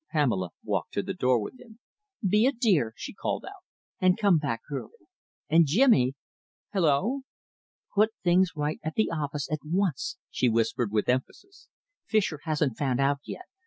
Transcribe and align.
Pamela 0.11 0.49
walked 0.63 0.93
to 0.93 1.03
the 1.03 1.13
door 1.13 1.39
with 1.39 1.59
him. 1.59 1.77
"Be 2.27 2.47
a 2.47 2.51
dear," 2.51 2.91
she 2.95 3.13
called 3.13 3.45
out, 3.45 3.63
"and 3.99 4.17
come 4.17 4.39
back 4.39 4.61
early. 4.71 5.05
And, 5.47 5.67
Jimmy!"... 5.67 6.15
"Hullo?'" 6.73 7.21
"Put 7.93 8.09
things 8.23 8.53
right 8.55 8.79
at 8.83 8.95
the 8.95 9.11
office 9.11 9.47
at 9.51 9.59
once," 9.63 10.17
she 10.31 10.49
whispered 10.49 10.91
with 10.91 11.07
emphasis. 11.07 11.67
"Fischer 12.07 12.39
hasn't 12.45 12.79
found 12.79 12.99
out 12.99 13.19
yet. 13.27 13.45